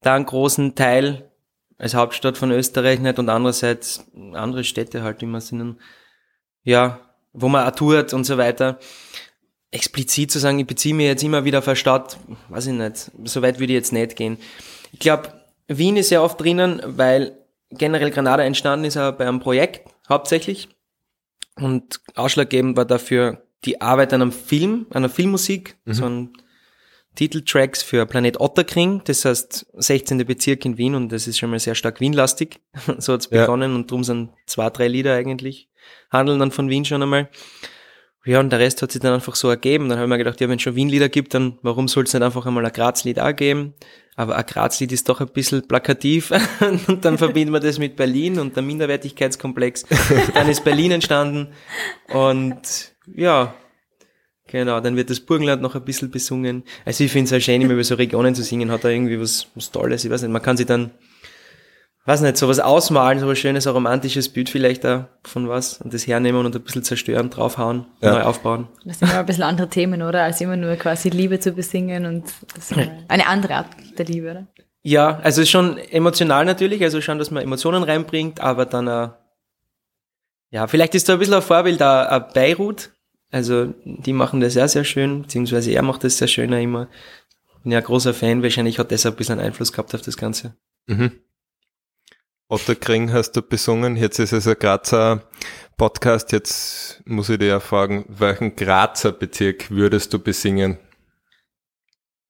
[0.00, 1.31] Da einen großen Teil
[1.78, 5.76] als Hauptstadt von Österreich nicht und andererseits andere Städte halt immer sind,
[6.62, 7.00] ja,
[7.32, 8.78] wo man auch tut und so weiter.
[9.70, 12.18] Explizit zu sagen, ich beziehe mich jetzt immer wieder auf eine Stadt,
[12.50, 14.36] weiß ich nicht, so weit würde ich jetzt nicht gehen.
[14.92, 15.32] Ich glaube,
[15.66, 17.38] Wien ist ja oft drinnen, weil
[17.70, 20.68] generell Granada entstanden ist auch bei einem Projekt hauptsächlich
[21.56, 25.94] und ausschlaggebend war dafür die Arbeit an einem Film, an einer Filmmusik, mhm.
[25.94, 26.32] so ein
[27.14, 30.18] Titeltracks für Planet Otterkring, das heißt 16.
[30.26, 32.60] Bezirk in Wien und das ist schon mal sehr stark Wienlastig.
[32.98, 33.76] so hat's begonnen ja.
[33.76, 35.68] und drum sind zwei, drei Lieder eigentlich
[36.10, 37.28] handeln dann von Wien schon einmal.
[38.24, 39.88] Ja, und der Rest hat sich dann einfach so ergeben.
[39.88, 42.12] Dann habe ich mir gedacht, ja, wenn es schon Wien-Lieder gibt, dann warum soll es
[42.12, 43.74] nicht einfach einmal ein Graz-Lied auch geben?
[44.14, 46.32] Aber ein Graz-Lied ist doch ein bisschen plakativ.
[46.86, 49.86] und dann verbinden wir das mit Berlin und der Minderwertigkeitskomplex.
[50.34, 51.48] dann ist Berlin entstanden.
[52.12, 53.54] Und ja,
[54.52, 56.62] genau, dann wird das Burgenland noch ein bisschen besungen.
[56.84, 59.20] Also ich finde es halt schön, immer über so Regionen zu singen, hat da irgendwie
[59.20, 60.04] was, was Tolles.
[60.04, 60.92] Ich weiß nicht, man kann sich dann
[62.04, 65.94] weiß nicht, sowas ausmalen, so ein schönes, ein romantisches Bild vielleicht auch von was und
[65.94, 68.12] das hernehmen und ein bisschen zerstören, draufhauen, ja.
[68.12, 68.68] neu aufbauen.
[68.84, 70.24] Das sind immer ein bisschen andere Themen, oder?
[70.24, 72.24] Als immer nur quasi Liebe zu besingen und
[73.08, 74.46] eine andere Art der Liebe, oder?
[74.82, 79.10] Ja, also schon emotional natürlich, also schon, dass man Emotionen reinbringt, aber dann auch,
[80.50, 82.90] ja, vielleicht ist da ein bisschen ein Vorbild auch Beirut,
[83.32, 86.88] also die machen das sehr, sehr schön, beziehungsweise er macht das sehr schön auch immer.
[87.62, 90.54] Bin ja ein großer Fan, wahrscheinlich hat das ein bisschen Einfluss gehabt auf das Ganze.
[90.86, 91.12] Mhm.
[92.48, 95.22] Otterkring hast du besungen, jetzt ist es ein Grazer
[95.78, 100.76] Podcast, jetzt muss ich dir ja fragen, welchen Grazer Bezirk würdest du besingen?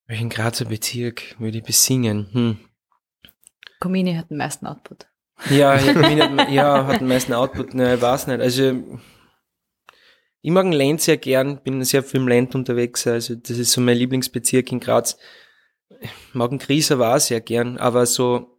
[0.06, 2.28] Welchen Grazer Bezirk würde ich besingen?
[2.32, 2.58] Hm.
[3.80, 5.06] Comini hat den meisten Output.
[5.50, 8.40] Ja, ja, hat, ja, hat den meisten Output, ne, ich weiß nicht.
[8.40, 9.00] Also,
[10.42, 13.72] ich mag den Land sehr gern, bin sehr viel im Land unterwegs, also das ist
[13.72, 15.16] so mein Lieblingsbezirk in Graz.
[16.00, 18.52] Ich mag den Grieser war sehr gern, aber so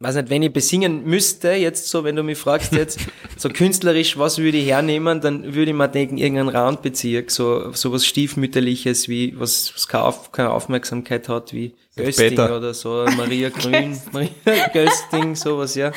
[0.00, 3.00] weiß nicht, wenn ich besingen müsste, jetzt so, wenn du mich fragst jetzt,
[3.36, 7.92] so künstlerisch, was würde ich hernehmen, dann würde ich mir denken, irgendein Randbezirk, so, so
[7.92, 13.48] was Stiefmütterliches, wie, was, was keine, Auf, keine Aufmerksamkeit hat, wie Gösting oder so, Maria
[13.48, 15.90] Grün, Maria Gösting, sowas, ja.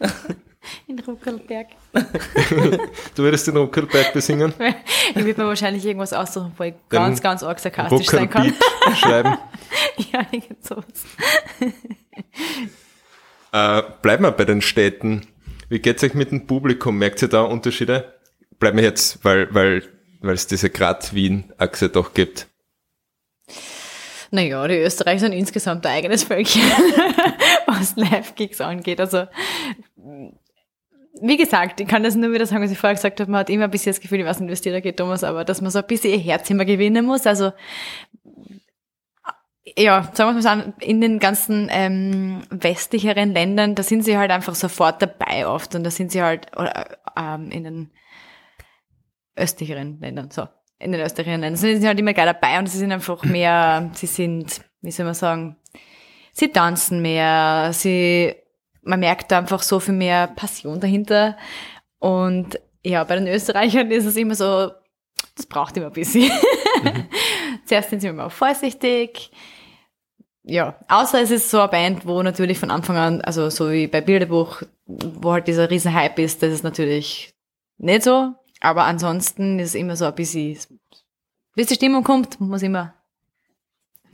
[0.86, 1.68] In Ruckelberg.
[3.14, 4.52] du würdest den Ruckelberg besingen?
[5.14, 8.52] Ich würde mir wahrscheinlich irgendwas aussuchen, wo ich den ganz, ganz arg sarkastisch sein kann.
[8.96, 9.38] schreiben.
[10.12, 10.84] ja, irgend sowas.
[13.52, 15.26] Äh, bleiben wir bei den Städten.
[15.68, 16.98] Wie geht's euch mit dem Publikum?
[16.98, 18.14] Merkt ihr da Unterschiede?
[18.58, 19.82] Bleiben wir jetzt, weil, weil,
[20.20, 22.48] weil es diese Grad-Wien-Achse doch gibt.
[24.30, 26.62] Naja, die Österreicher sind insgesamt ein eigenes Völkchen,
[27.66, 29.00] was Live-Gigs angeht.
[29.00, 29.26] Also,
[31.20, 33.50] wie gesagt, ich kann das nur wieder sagen, was ich vorher gesagt habe, man hat
[33.50, 35.44] immer ein bisschen das Gefühl, ich weiß nicht, wie es dir da geht, Thomas, aber
[35.44, 37.26] dass man so ein bisschen ihr Herz immer gewinnen muss.
[37.26, 37.52] Also,
[39.76, 44.30] ja, sagen wir mal so, in den ganzen ähm, westlicheren Ländern, da sind sie halt
[44.30, 47.90] einfach sofort dabei oft und da sind sie halt, oder ähm, in den
[49.34, 50.46] östlicheren Ländern, so,
[50.78, 53.90] in den östlicheren Ländern sind sie halt immer geil dabei und sie sind einfach mehr,
[53.94, 55.56] sie sind, wie soll man sagen,
[56.32, 58.34] sie tanzen mehr, sie,
[58.86, 61.36] man merkt da einfach so viel mehr Passion dahinter
[61.98, 64.70] und ja, bei den Österreichern ist es immer so,
[65.34, 66.30] das braucht immer ein bisschen.
[66.82, 67.08] Mhm.
[67.64, 69.30] Zuerst sind sie immer vorsichtig,
[70.48, 73.88] ja, außer es ist so eine Band, wo natürlich von Anfang an, also so wie
[73.88, 77.34] bei Bilderbuch, wo halt dieser riesen Hype ist, das ist natürlich
[77.78, 78.32] nicht so.
[78.60, 80.56] Aber ansonsten ist es immer so ein bisschen,
[81.56, 82.94] bis die Stimmung kommt, muss immer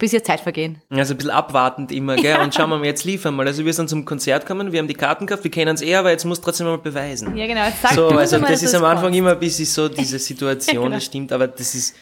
[0.02, 0.82] ein bisschen Zeit vergehen.
[0.90, 2.32] Also ein bisschen abwartend immer, gell?
[2.32, 2.42] Ja.
[2.42, 3.46] Und schauen wir mal, jetzt liefern mal.
[3.46, 5.94] Also wir sind zum Konzert gekommen, wir haben die Karten gehabt, wir kennen es eh,
[5.94, 7.36] aber jetzt muss trotzdem mal beweisen.
[7.36, 7.62] Ja, genau.
[7.80, 10.96] Sag so, also mal, das ist am Anfang immer ein bisschen so diese Situation, genau.
[10.96, 11.94] das stimmt, aber das ist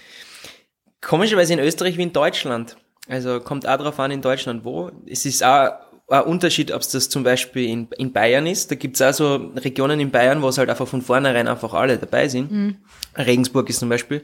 [1.00, 2.76] komischerweise in Österreich wie in Deutschland.
[3.08, 4.90] Also kommt auch darauf an in Deutschland, wo.
[5.06, 5.70] Es ist auch
[6.08, 8.70] ein Unterschied, ob es das zum Beispiel in, in Bayern ist.
[8.70, 11.98] Da gibt's auch so Regionen in Bayern, wo es halt einfach von vornherein einfach alle
[11.98, 12.50] dabei sind.
[12.50, 12.76] Mhm.
[13.16, 14.22] Regensburg ist zum Beispiel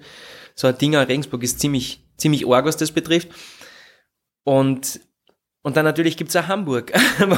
[0.55, 3.29] so ein Ding, Regensburg ist ziemlich, ziemlich arg, was das betrifft.
[4.47, 5.01] Und,
[5.63, 7.37] und dann natürlich gibt's auch Hamburg, wo,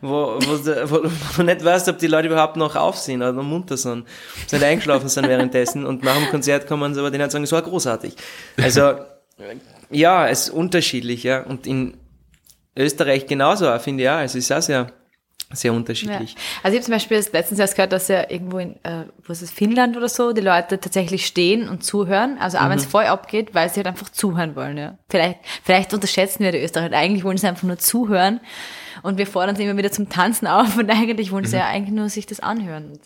[0.00, 3.76] wo, wo, wo, nicht weißt, ob die Leute überhaupt noch auf sind oder noch munter
[3.76, 4.06] sind,
[4.50, 8.16] nicht eingeschlafen sind währenddessen und nach dem Konzert kommen sie aber denen sagen, so großartig.
[8.56, 8.94] Also
[9.90, 11.42] ja, es ist unterschiedlich, ja.
[11.42, 11.98] Und in
[12.74, 14.20] Österreich genauso, finde ich auch.
[14.20, 14.90] Es ist auch sehr,
[15.52, 16.32] sehr unterschiedlich.
[16.32, 16.40] Ja.
[16.62, 19.52] Also ich habe zum Beispiel letztens erst gehört, dass ja irgendwo in, äh, was ist
[19.52, 22.36] Finnland oder so, die Leute tatsächlich stehen und zuhören.
[22.38, 22.70] Also auch mhm.
[22.70, 24.76] wenn es voll abgeht, weil sie halt einfach zuhören wollen.
[24.76, 24.98] Ja.
[25.08, 26.96] Vielleicht, vielleicht unterschätzen wir die Österreicher.
[26.96, 28.40] Eigentlich wollen sie einfach nur zuhören
[29.02, 31.60] und wir fordern sie immer wieder zum Tanzen auf und eigentlich wollen sie mhm.
[31.60, 32.98] ja eigentlich nur sich das anhören.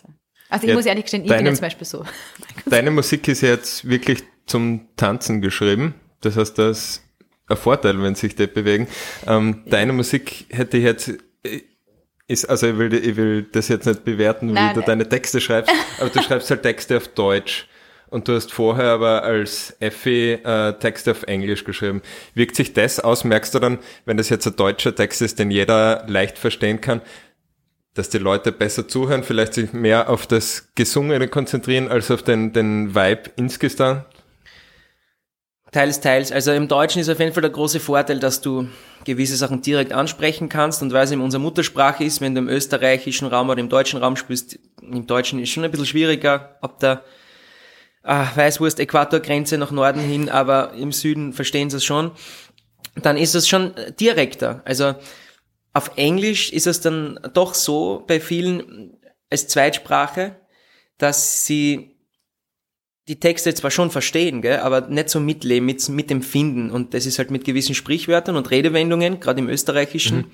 [0.49, 2.03] Also ich ja, muss ehrlich gestehen, ich deine, bin ja zum Beispiel so.
[2.65, 5.93] Deine Musik ist jetzt wirklich zum Tanzen geschrieben.
[6.21, 7.03] Das heißt, das ist
[7.47, 8.87] ein Vorteil, wenn sich die bewegen.
[9.27, 11.09] Ähm, deine Musik hätte ich jetzt
[11.43, 11.61] äh,
[12.27, 15.41] ist, also ich will, ich will das jetzt nicht bewerten, Nein, wie du deine Texte
[15.41, 17.67] schreibst, aber du schreibst halt Texte auf Deutsch.
[18.09, 22.01] Und du hast vorher aber als Effi äh, Texte auf Englisch geschrieben.
[22.33, 23.23] Wirkt sich das aus?
[23.23, 26.99] Merkst du dann, wenn das jetzt ein deutscher Text ist, den jeder leicht verstehen kann,
[27.93, 32.51] dass die Leute besser zuhören, vielleicht sich mehr auf das Gesungene konzentrieren als auf den,
[32.51, 34.05] den Vibe insgesamt?
[35.71, 36.33] Teils, teils.
[36.33, 38.67] Also im Deutschen ist auf jeden Fall der große Vorteil, dass du
[39.05, 42.49] gewisse Sachen direkt ansprechen kannst und weil es in unserer Muttersprache ist, wenn du im
[42.49, 46.79] österreichischen Raum oder im deutschen Raum spielst, im Deutschen ist schon ein bisschen schwieriger, ab
[46.79, 47.03] der
[48.03, 52.11] ah, Weißwurst Äquatorgrenze nach Norden hin, aber im Süden verstehen sie es schon.
[52.95, 54.61] Dann ist es schon direkter.
[54.65, 54.95] Also
[55.71, 58.97] auf Englisch ist es dann doch so bei vielen
[59.29, 60.35] als Zweitsprache,
[60.97, 61.90] dass sie
[63.07, 66.69] die Texte zwar schon verstehen, gell, aber nicht so mitleben, mit, mit empfinden.
[66.69, 70.31] Und das ist halt mit gewissen Sprichwörtern und Redewendungen, gerade im Österreichischen, mhm.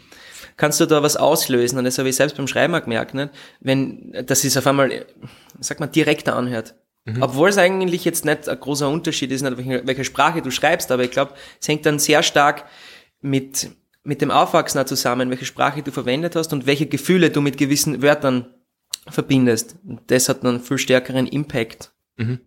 [0.57, 1.77] kannst du da was auslösen.
[1.77, 3.29] Und das habe ich selbst beim Schreiben auch gemerkt, nicht?
[3.61, 5.05] wenn das ist auf einmal,
[5.59, 6.75] sag mal, direkter anhört.
[7.05, 7.23] Mhm.
[7.23, 10.91] Obwohl es eigentlich jetzt nicht ein großer Unterschied ist, nicht welche, welche Sprache du schreibst,
[10.91, 12.65] aber ich glaube, es hängt dann sehr stark
[13.21, 13.71] mit,
[14.03, 18.01] mit dem Aufwachsen zusammen, welche Sprache du verwendet hast und welche Gefühle du mit gewissen
[18.01, 18.53] Wörtern
[19.09, 19.77] verbindest.
[20.07, 21.93] Das hat dann viel stärkeren Impact.
[22.17, 22.41] Mhm.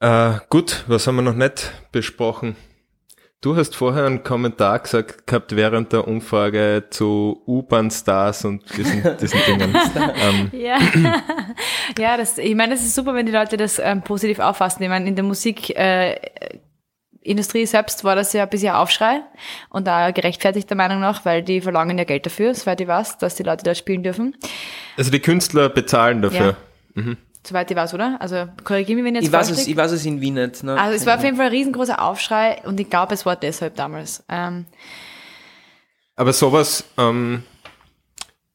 [0.00, 2.56] Äh, gut, was haben wir noch nicht besprochen?
[3.40, 9.40] Du hast vorher einen Kommentar gesagt gehabt während der Umfrage zu U-Bahn-Stars und diesen, diesen
[9.46, 9.76] Dingen.
[10.20, 10.50] ähm.
[10.52, 10.78] Ja,
[11.98, 14.82] ja das, ich meine, es ist super, wenn die Leute das ähm, positiv auffassen.
[14.82, 16.02] Ich meine, in der Musikindustrie
[17.62, 19.22] äh, selbst war das ja ein bisschen Aufschrei
[19.70, 23.18] und da gerechtfertigt der Meinung nach, weil die verlangen ja Geld dafür, soweit ich weiß,
[23.18, 24.36] dass die Leute da spielen dürfen.
[24.96, 26.56] Also die Künstler bezahlen dafür.
[26.96, 27.02] Ja.
[27.02, 27.16] Mhm
[27.48, 28.16] soweit ich weiß, oder?
[28.20, 30.62] Also korrigiere mich, wenn ich jetzt ich weiß es, Ich weiß es in Wien nicht.
[30.62, 30.78] Ne?
[30.78, 33.76] Also es war auf jeden Fall ein riesengroßer Aufschrei und ich glaube, es war deshalb
[33.76, 34.24] damals.
[34.28, 34.66] Ähm,
[36.16, 37.42] Aber sowas ähm,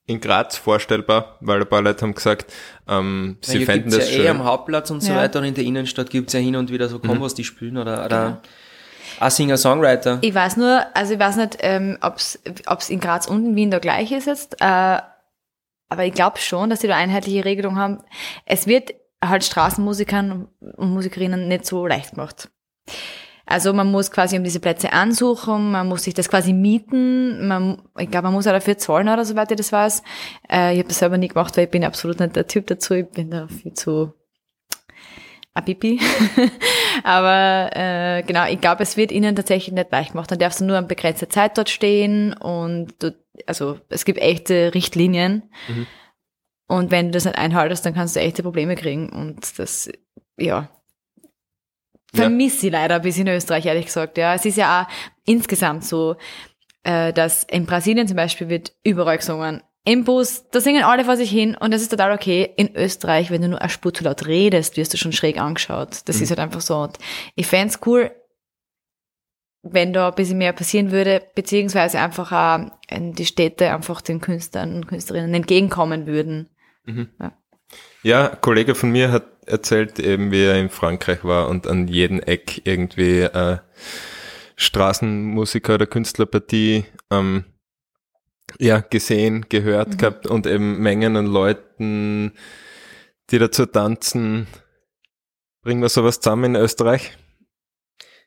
[0.06, 2.51] in Graz vorstellbar, weil ein paar Leute haben gesagt,
[2.88, 4.25] ähm, sie ja, fänden das ja schön.
[4.25, 5.17] eh am Hauptplatz und so ja.
[5.17, 7.36] weiter und in der Innenstadt gibt es ja hin und wieder so Kombos, mhm.
[7.38, 8.41] die spielen oder, oder genau.
[9.19, 10.19] ein Singer-Songwriter.
[10.21, 13.71] Ich weiß nur, also ich weiß nicht, ähm, ob es in Graz und in Wien
[13.71, 14.97] da gleich ist jetzt, äh,
[15.93, 17.99] aber ich glaube schon, dass sie da einheitliche Regelung haben.
[18.45, 22.49] Es wird halt Straßenmusikern und Musikerinnen nicht so leicht gemacht.
[23.45, 27.82] Also man muss quasi um diese Plätze ansuchen, man muss sich das quasi mieten, man,
[27.97, 30.01] ich glaube, man muss auch dafür zahlen oder soweit ich das weiß.
[30.49, 32.95] Äh, ich habe das selber nie gemacht, weil ich bin absolut nicht der Typ dazu,
[32.95, 34.13] ich bin da viel zu
[35.53, 35.99] Abibi.
[37.03, 40.32] Aber äh, genau, ich glaube, es wird ihnen tatsächlich nicht leicht gemacht.
[40.32, 43.13] Dann darfst du nur eine begrenzte Zeit dort stehen und du,
[43.45, 45.49] also es gibt echte Richtlinien.
[45.67, 45.87] Mhm.
[46.67, 49.09] Und wenn du das nicht einhaltest, dann kannst du echte Probleme kriegen.
[49.09, 49.89] Und das,
[50.37, 50.69] ja,
[52.13, 54.17] vermisse ich leider ein bisschen in Österreich, ehrlich gesagt.
[54.17, 54.93] Ja, es ist ja auch
[55.25, 56.15] insgesamt so,
[56.83, 61.17] äh, dass in Brasilien zum Beispiel wird überall gesungen, im Bus, da singen alle vor
[61.17, 62.53] sich hin und das ist total okay.
[62.55, 66.03] In Österreich, wenn du nur eine Spur zu laut redest, wirst du schon schräg angeschaut.
[66.05, 66.23] Das mhm.
[66.23, 66.77] ist halt einfach so.
[66.77, 66.97] Und
[67.35, 68.11] ich fände cool,
[69.63, 74.76] wenn da ein bisschen mehr passieren würde, beziehungsweise einfach auch die Städte einfach den Künstlern
[74.76, 76.49] und Künstlerinnen entgegenkommen würden.
[76.86, 77.10] Mhm.
[77.19, 77.38] Ja.
[78.04, 81.88] ja, ein Kollege von mir hat erzählt, eben wie er in Frankreich war und an
[81.88, 83.58] jedem Eck irgendwie äh,
[84.58, 87.45] Straßenmusiker oder Künstlerpartie ähm,
[88.60, 89.97] ja, gesehen, gehört mhm.
[89.97, 92.34] gehabt und eben Mengen an Leuten,
[93.32, 94.47] die dazu tanzen.
[95.62, 97.17] Bringen wir sowas zusammen in Österreich?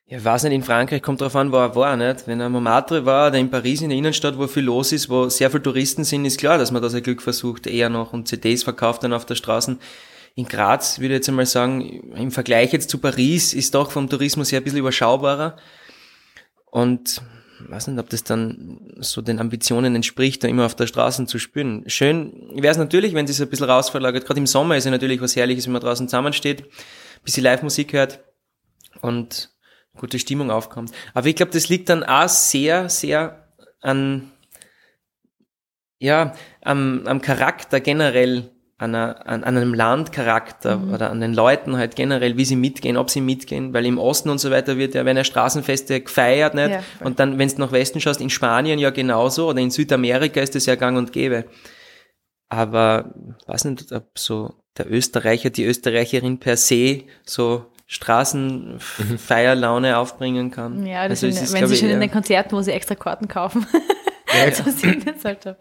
[0.08, 2.28] Ja, ich weiß nicht, in Frankreich kommt drauf an, wo er war, nicht?
[2.28, 5.28] Wenn er Montmartre war oder in Paris in der Innenstadt, wo viel los ist, wo
[5.28, 8.28] sehr viele Touristen sind, ist klar, dass man da sein Glück versucht, eher noch und
[8.28, 9.78] CDs verkauft dann auf der Straße.
[10.36, 14.08] In Graz würde ich jetzt einmal sagen, im Vergleich jetzt zu Paris ist doch vom
[14.08, 15.56] Tourismus her ein bisschen überschaubarer.
[16.66, 17.20] Und
[17.66, 21.40] weiß nicht, ob das dann so den Ambitionen entspricht, da immer auf der Straße zu
[21.40, 21.82] spüren.
[21.88, 24.24] Schön wäre es natürlich, wenn es ein bisschen rausverlagert.
[24.24, 27.92] Gerade im Sommer ist ja natürlich was Herrliches, wenn man draußen zusammensteht, ein bisschen Live-Musik
[27.92, 28.20] hört
[29.00, 29.55] und
[29.96, 30.92] gute Stimmung aufkommt.
[31.14, 33.48] Aber ich glaube, das liegt dann auch sehr, sehr
[33.80, 34.30] an,
[35.98, 40.94] ja, am, am Charakter generell an, einer, an, an einem Landcharakter mhm.
[40.94, 44.28] oder an den Leuten halt generell, wie sie mitgehen, ob sie mitgehen, weil im Osten
[44.28, 46.70] und so weiter wird ja, wenn er Straßenfeste gefeiert, nicht?
[46.70, 50.40] Ja, und dann, wenn du nach Westen schaust, in Spanien ja genauso oder in Südamerika
[50.40, 51.46] ist das ja gang und gäbe.
[52.48, 53.14] Aber,
[53.46, 60.84] weiß nicht, ob so der Österreicher, die Österreicherin per se so Straßenfeierlaune aufbringen kann.
[60.86, 63.66] Ja, das also sind, wenn sie schon in den Konzerten, wo sie extra Karten kaufen.
[64.34, 64.64] Ja, so
[65.24, 65.56] halt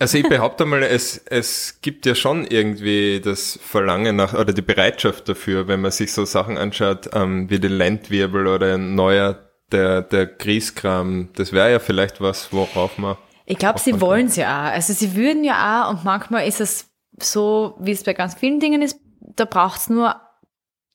[0.00, 4.60] also ich behaupte mal, es, es gibt ja schon irgendwie das Verlangen nach oder die
[4.60, 9.38] Bereitschaft dafür, wenn man sich so Sachen anschaut, ähm, wie den Landwirbel oder ein neuer
[9.72, 13.16] der, der Grießkram, das wäre ja vielleicht was, worauf man.
[13.46, 14.72] Ich glaube, sie wollen es ja auch.
[14.72, 16.88] Also sie würden ja auch und manchmal ist es
[17.18, 18.98] so, wie es bei ganz vielen Dingen ist,
[19.36, 20.16] da braucht es nur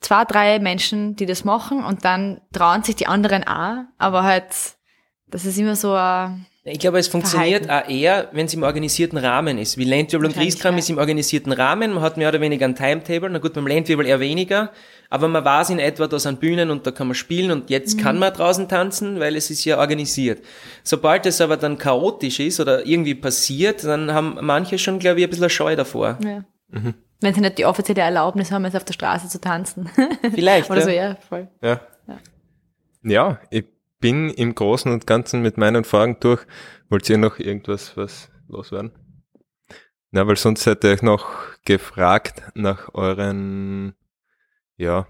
[0.03, 4.45] zwei, drei Menschen, die das machen und dann trauen sich die anderen auch, aber halt,
[5.27, 9.17] das ist immer so ein Ich glaube, es funktioniert auch eher, wenn es im organisierten
[9.17, 9.77] Rahmen ist.
[9.77, 10.79] Wie Landwirbel und Grieskram ja.
[10.79, 14.05] ist im organisierten Rahmen, man hat mehr oder weniger ein Timetable, na gut, beim Landwirbel
[14.05, 14.71] eher weniger,
[15.09, 17.97] aber man weiß in etwa, da sind Bühnen und da kann man spielen und jetzt
[17.97, 18.01] Mhm.
[18.01, 20.43] kann man draußen tanzen, weil es ist ja organisiert.
[20.83, 25.27] Sobald es aber dann chaotisch ist oder irgendwie passiert, dann haben manche schon, glaube ich,
[25.27, 26.17] ein bisschen Scheu davor.
[26.23, 26.43] Ja.
[27.23, 29.89] Wenn sie nicht die offizielle Erlaubnis haben, jetzt auf der Straße zu tanzen.
[30.36, 30.86] Vielleicht, Oder ja.
[30.86, 31.47] so, ja, voll.
[31.62, 31.79] Ja.
[33.01, 33.63] Ja, ich
[34.01, 36.45] bin im Großen und Ganzen mit meinen Fragen durch.
[36.89, 38.91] Wollt ihr noch irgendwas was loswerden?
[40.12, 41.29] Na, weil sonst hätte ich noch
[41.63, 43.95] gefragt nach euren,
[44.75, 45.07] ja,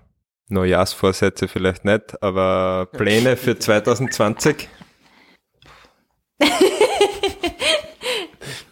[0.50, 4.70] Neujahrsvorsätze vielleicht nicht, aber Pläne für 2020?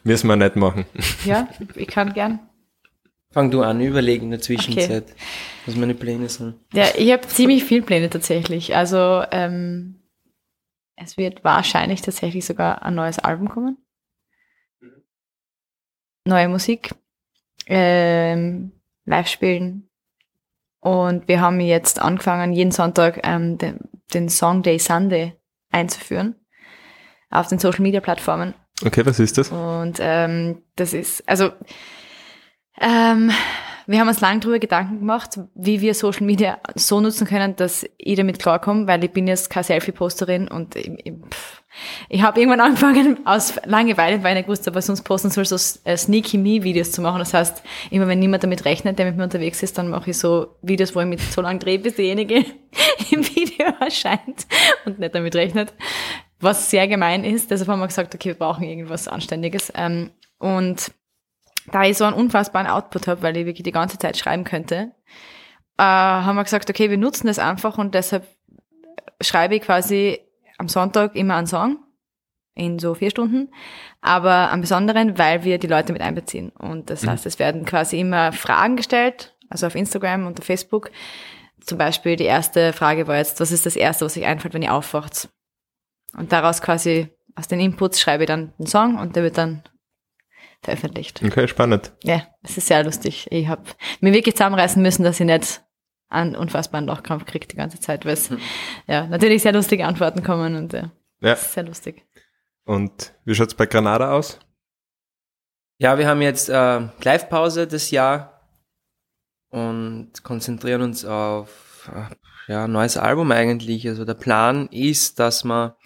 [0.04, 0.86] Müssen wir nicht machen.
[1.26, 2.40] Ja, ich kann gern.
[3.32, 5.06] Fang du an, überlegen in der Zwischenzeit,
[5.66, 6.56] was meine Pläne sind.
[6.74, 8.76] Ja, ich habe ziemlich viel Pläne tatsächlich.
[8.76, 10.02] Also ähm,
[10.98, 13.78] es wird wahrscheinlich tatsächlich sogar ein neues Album kommen.
[16.26, 16.94] Neue Musik,
[17.68, 18.74] ähm,
[19.06, 19.90] live spielen.
[20.82, 23.80] Und wir haben jetzt angefangen, jeden Sonntag ähm, den,
[24.14, 25.34] den Song Day Sunday
[25.72, 26.36] einzuführen
[27.30, 28.54] auf den Social Media Plattformen.
[28.86, 29.50] Okay, was ist das?
[29.52, 31.52] Und ähm, das ist, also
[32.80, 33.32] ähm,
[33.88, 37.86] wir haben uns lange darüber Gedanken gemacht, wie wir Social Media so nutzen können, dass
[37.98, 41.14] ich damit klarkomme, weil ich bin jetzt keine Selfie-Posterin und ich, ich,
[42.10, 45.46] ich habe irgendwann angefangen, aus Langeweile, weil ich nicht gewusst habe, was sonst posten soll,
[45.46, 47.20] so äh, Sneaky Me-Videos zu machen.
[47.20, 50.18] Das heißt, immer wenn niemand damit rechnet, der mit mir unterwegs ist, dann mache ich
[50.18, 52.46] so Videos, wo ich mich so lange drehe, bis derjenige
[53.12, 54.48] im Video erscheint
[54.86, 55.74] und nicht damit rechnet.
[56.40, 57.52] Was sehr gemein ist.
[57.52, 59.72] Deshalb haben wir gesagt, okay, wir brauchen irgendwas Anständiges.
[59.76, 60.92] Ähm, und
[61.68, 64.92] da ich so einen unfassbaren Output habe, weil ich wirklich die ganze Zeit schreiben könnte,
[65.78, 68.28] äh, haben wir gesagt, okay, wir nutzen das einfach und deshalb
[69.22, 70.20] schreibe ich quasi
[70.58, 71.80] am Sonntag immer einen Song
[72.54, 73.50] in so vier Stunden,
[74.02, 76.50] aber am besonderen, weil wir die Leute mit einbeziehen.
[76.50, 80.92] Und das heißt, es werden quasi immer Fragen gestellt, also auf Instagram und auf Facebook.
[81.62, 84.64] Zum Beispiel die erste Frage war jetzt, was ist das Erste, was euch einfällt, wenn
[84.64, 85.30] ihr aufwacht?
[86.18, 89.64] Und daraus quasi, aus den Inputs schreibe ich dann einen Song und der wird dann
[90.64, 91.22] veröffentlicht.
[91.24, 91.92] Okay, spannend.
[92.04, 93.28] Ja, es ist sehr lustig.
[93.32, 93.64] Ich habe
[94.00, 95.62] mir wirklich zusammenreißen müssen, dass ich nicht
[96.10, 98.30] einen unfassbaren Lochkrampf kriege die ganze Zeit, weil es
[98.88, 101.34] ja natürlich sehr lustige Antworten kommen und ja, Ja.
[101.34, 102.06] es ist sehr lustig.
[102.66, 104.40] Und wie schaut's bei Granada aus?
[105.80, 108.42] Ja, wir haben jetzt äh, Live-Pause das Jahr
[109.50, 113.88] und konzentrieren uns auf äh, ja, ein neues Album eigentlich.
[113.88, 115.78] Also der Plan ist, dass wir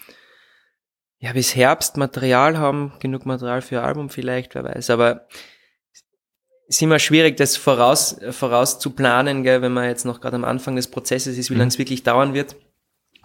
[1.26, 4.90] ja bis Herbst Material haben, genug Material für ein Album vielleicht, wer weiß.
[4.90, 5.26] Aber
[6.68, 10.36] es ist immer schwierig, das voraus, voraus zu planen, gell, wenn man jetzt noch gerade
[10.36, 11.60] am Anfang des Prozesses ist, wie Mhm.
[11.60, 12.56] lange es wirklich dauern wird.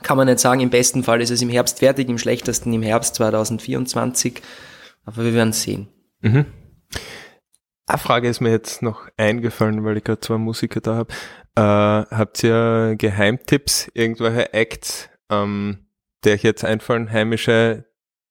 [0.04, 2.82] Kann man nicht sagen, im besten Fall ist es im Herbst fertig, im schlechtesten im
[2.82, 4.42] Herbst 2024.
[5.06, 5.88] Aber wir werden sehen.
[6.22, 6.46] Mhm.
[7.88, 11.14] Eine Frage ist mir jetzt noch eingefallen, weil ich gerade zwei Musiker da habe.
[11.56, 15.86] Äh, habt ihr Geheimtipps, irgendwelche Acts, ähm,
[16.24, 17.86] der euch jetzt einfallen, heimische,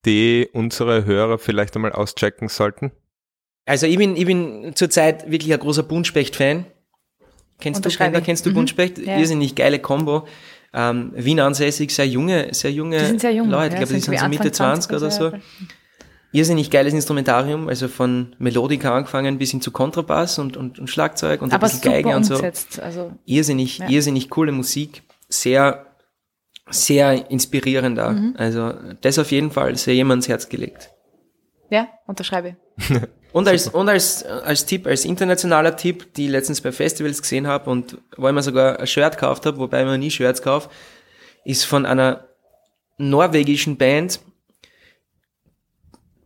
[0.07, 2.93] die unsere Hörer vielleicht einmal auschecken sollten?
[3.67, 6.65] Also ich bin, ich bin zurzeit wirklich ein großer Buntspecht-Fan.
[7.61, 7.99] Kennst du, ich.
[8.25, 8.55] kennst du Mhm.
[8.55, 8.99] Buntspecht?
[8.99, 9.19] Ja.
[9.19, 10.27] Irrsinnig geile Combo.
[10.73, 13.51] Ähm, Wien ansässig, sehr junge, sehr junge sehr jung.
[13.51, 13.75] Leute.
[13.77, 15.33] ja, ich glaube, die sind so Mitte Anfang 20 oder so.
[16.33, 21.43] Irrsinnig geiles Instrumentarium, also von Melodika angefangen bis hin zu Kontrabass und, und, und Schlagzeug
[21.43, 22.35] und ein Aber bisschen super Geige und so.
[22.37, 22.79] umgesetzt.
[22.81, 23.89] Also, Irrsinnig, Ja.
[23.89, 25.03] irrsinnig coole Musik.
[25.29, 25.87] Sehr,
[26.71, 28.11] sehr inspirierend da.
[28.13, 28.35] Mhm.
[28.39, 30.91] Also das auf jeden Fall sehr jemand ans Herz gelegt.
[31.71, 32.57] ja, unterschreibe.
[33.33, 37.47] Und als, und als, als Tipp, als internationaler Tipp, die ich letztens bei Festivals gesehen
[37.47, 40.43] habe und wo ich mir sogar ein Shirt gekauft habe, wobei ich mir nie Shirts
[40.43, 40.69] kaufe,
[41.45, 42.25] ist von einer
[42.99, 44.19] norwegischen Band,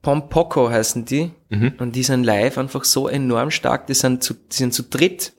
[0.01, 1.75] Pompoko heißen die, Mhm.
[1.79, 5.33] und die sind live einfach so enorm stark, die sind zu, die sind zu dritt,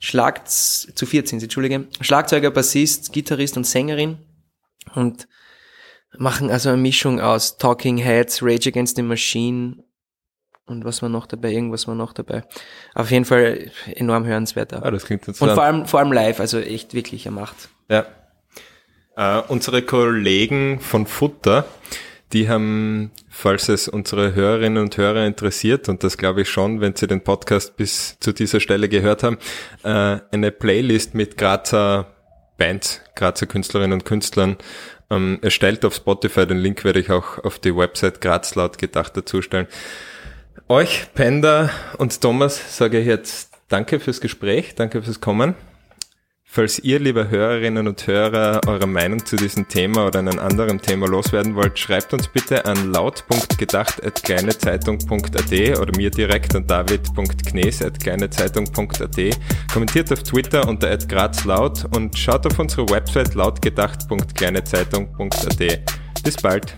[0.00, 4.18] Schlag, zu 14, Entschuldige, Schlagzeuger, Bassist, Gitarrist und Sängerin
[4.94, 5.28] und
[6.16, 9.84] machen also eine Mischung aus Talking Heads, Rage Against the Machine
[10.66, 12.42] und was war noch dabei, irgendwas war noch dabei.
[12.94, 14.72] Auf jeden Fall enorm hörenswert.
[14.74, 14.82] auch.
[14.82, 15.54] Ah, das klingt und interessant.
[15.54, 17.68] vor allem, vor allem live, also echt wirklich, er macht.
[17.88, 18.06] Ja.
[19.16, 21.66] Äh, unsere Kollegen von Futter,
[22.32, 26.96] die haben, falls es unsere Hörerinnen und Hörer interessiert, und das glaube ich schon, wenn
[26.96, 29.38] sie den Podcast bis zu dieser Stelle gehört haben,
[29.82, 32.13] äh, eine Playlist mit Grazer
[32.56, 34.56] Bands, Grazer Künstlerinnen und Künstlern
[35.10, 36.46] ähm, erstellt auf Spotify.
[36.46, 39.66] Den Link werde ich auch auf die Website Graz laut gedacht dazustellen.
[40.68, 45.54] Euch, Panda und Thomas, sage ich jetzt Danke fürs Gespräch, danke fürs Kommen.
[46.54, 51.08] Falls ihr, liebe Hörerinnen und Hörer, eure Meinung zu diesem Thema oder einem anderen Thema
[51.08, 59.20] loswerden wollt, schreibt uns bitte an laut.gedacht.kleinezeitung.at oder mir direkt an david.knes.kleinezeitung.at.
[59.72, 65.80] Kommentiert auf Twitter unter @grazlaut und schaut auf unsere Website lautgedacht.kleinezeitung.at.
[66.22, 66.76] Bis bald!